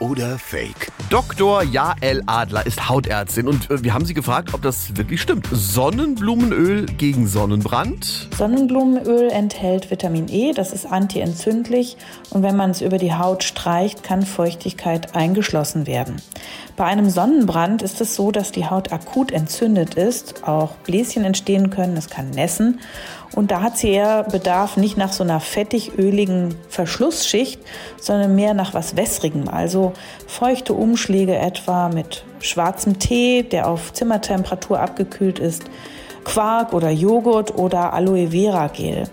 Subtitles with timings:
[0.00, 0.90] oder Fake?
[1.10, 1.62] Dr.
[1.62, 5.48] Jael Adler ist Hautärztin und äh, wir haben sie gefragt, ob das wirklich stimmt.
[5.52, 8.28] Sonnenblumenöl gegen Sonnenbrand?
[8.36, 11.96] Sonnenblumenöl enthält Vitamin E, das ist antientzündlich
[12.30, 16.16] und wenn man es über die Haut streicht, kann Feuchtigkeit eingeschlossen werden.
[16.76, 21.70] Bei einem Sonnenbrand ist es so, dass die Haut akut entzündet ist, auch Bläschen entstehen
[21.70, 22.80] können, es kann nässen
[23.34, 27.60] und da hat sie eher Bedarf nicht nach so einer fettig-öligen Verschlussschicht,
[28.00, 29.89] sondern mehr nach was Wässrigem, also
[30.26, 35.64] feuchte Umschläge etwa mit schwarzem Tee, der auf Zimmertemperatur abgekühlt ist,
[36.24, 39.04] Quark oder Joghurt oder Aloe Vera Gel.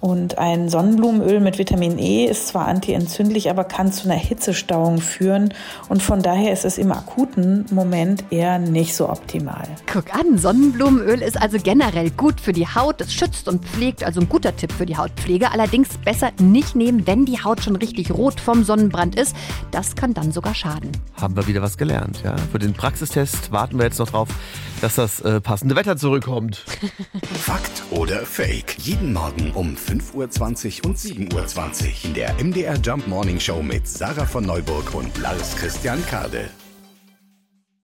[0.00, 5.54] Und ein Sonnenblumenöl mit Vitamin E ist zwar antientzündlich, aber kann zu einer Hitzestauung führen.
[5.88, 9.66] Und von daher ist es im akuten Moment eher nicht so optimal.
[9.92, 13.00] Guck an, Sonnenblumenöl ist also generell gut für die Haut.
[13.00, 15.50] Es schützt und pflegt, also ein guter Tipp für die Hautpflege.
[15.50, 19.34] Allerdings besser nicht nehmen, wenn die Haut schon richtig rot vom Sonnenbrand ist.
[19.70, 20.92] Das kann dann sogar schaden.
[21.20, 22.36] Haben wir wieder was gelernt, ja?
[22.52, 24.28] Für den Praxistest warten wir jetzt noch drauf,
[24.80, 26.64] dass das äh, passende Wetter zurückkommt.
[27.32, 28.76] Fakt oder Fake?
[28.78, 33.86] Jeden Morgen um 5.20 Uhr und 7.20 Uhr in der MDR Jump Morning Show mit
[33.86, 36.50] Sarah von Neuburg und Lars Christian Kade.